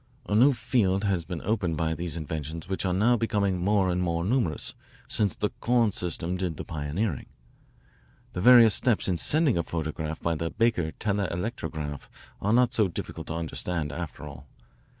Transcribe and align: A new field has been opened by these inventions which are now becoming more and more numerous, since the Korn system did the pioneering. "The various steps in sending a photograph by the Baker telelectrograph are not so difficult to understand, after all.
A 0.25 0.33
new 0.33 0.51
field 0.51 1.03
has 1.03 1.25
been 1.25 1.43
opened 1.43 1.77
by 1.77 1.93
these 1.93 2.17
inventions 2.17 2.67
which 2.67 2.87
are 2.87 2.91
now 2.95 3.15
becoming 3.15 3.59
more 3.59 3.91
and 3.91 4.01
more 4.01 4.25
numerous, 4.25 4.73
since 5.07 5.35
the 5.35 5.51
Korn 5.59 5.91
system 5.91 6.37
did 6.37 6.57
the 6.57 6.63
pioneering. 6.63 7.27
"The 8.33 8.41
various 8.41 8.73
steps 8.73 9.07
in 9.07 9.19
sending 9.19 9.59
a 9.59 9.61
photograph 9.61 10.19
by 10.19 10.33
the 10.33 10.49
Baker 10.49 10.91
telelectrograph 10.93 12.09
are 12.41 12.51
not 12.51 12.73
so 12.73 12.87
difficult 12.87 13.27
to 13.27 13.35
understand, 13.35 13.91
after 13.91 14.25
all. 14.25 14.47